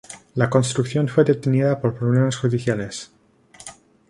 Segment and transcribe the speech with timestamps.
[0.33, 3.11] La construcción fue detenida por problemas judiciales.